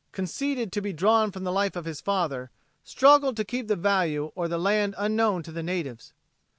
]conceded 0.13 0.71
to 0.71 0.81
be 0.81 0.91
drawn 0.91 1.31
from 1.31 1.43
the 1.43 1.51
life 1.51 1.75
of 1.75 1.85
his 1.85 2.01
father, 2.01 2.49
struggle 2.83 3.35
to 3.35 3.43
keep 3.43 3.67
the 3.67 3.75
value 3.75 4.31
or 4.33 4.47
the 4.47 4.57
land 4.57 4.95
unknown 4.97 5.43
to 5.43 5.51
the 5.51 5.61
"natives." 5.61 6.11